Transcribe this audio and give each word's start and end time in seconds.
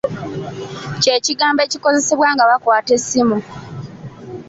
Kye 1.01 1.15
kigambo 1.25 1.59
ekikozesebwa 1.63 2.27
nga 2.33 2.49
bakwata 2.49 2.91
essimu. 2.97 3.37